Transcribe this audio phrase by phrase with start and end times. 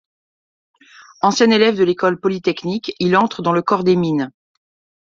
[1.21, 4.31] Ancien élève de l'École polytechnique, il entre dans le Corps des mines.